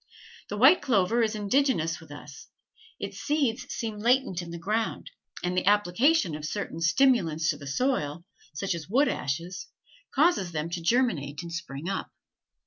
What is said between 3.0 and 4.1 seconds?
seeds seem